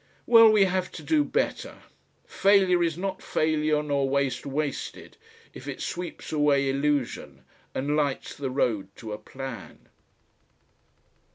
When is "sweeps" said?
5.79-6.31